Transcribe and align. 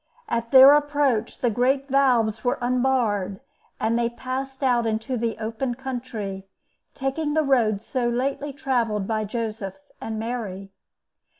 At 0.27 0.49
their 0.49 0.71
approach 0.73 1.37
the 1.41 1.51
great 1.51 1.87
valves 1.87 2.43
were 2.43 2.57
unbarred, 2.59 3.39
and 3.79 3.99
they 3.99 4.09
passed 4.09 4.63
out 4.63 4.87
into 4.87 5.15
the 5.15 5.37
open 5.37 5.75
country, 5.75 6.47
taking 6.95 7.35
the 7.35 7.43
road 7.43 7.83
so 7.83 8.09
lately 8.09 8.51
travelled 8.51 9.05
by 9.05 9.25
Joseph 9.25 9.77
and 10.01 10.17
Mary. 10.17 10.71